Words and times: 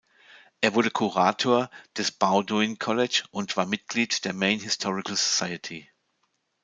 Er 0.61 0.73
wurde 0.73 0.89
Kurator 0.89 1.69
des 1.95 2.11
Bowdoin 2.11 2.79
College 2.79 3.21
und 3.29 3.55
war 3.55 3.67
Mitglied 3.67 4.25
der 4.25 4.33
Maine 4.33 4.59
Historical 4.63 5.15
Society. 5.15 5.87